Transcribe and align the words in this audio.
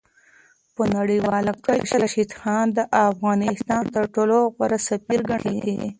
په 0.75 0.83
نړیواله 0.97 1.51
کچه 1.65 1.95
راشد 2.01 2.31
خان 2.39 2.65
د 2.77 2.79
افغانستان 3.09 3.83
تر 3.95 4.03
ټولو 4.15 4.37
غوره 4.55 4.79
سفیر 4.89 5.19
ګڼل 5.29 5.55
کېږي. 5.65 5.89